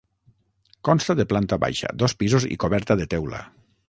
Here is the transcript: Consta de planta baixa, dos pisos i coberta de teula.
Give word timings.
Consta 0.87 1.15
de 1.19 1.25
planta 1.33 1.59
baixa, 1.65 1.91
dos 2.05 2.15
pisos 2.23 2.47
i 2.57 2.57
coberta 2.65 2.99
de 3.03 3.07
teula. 3.15 3.43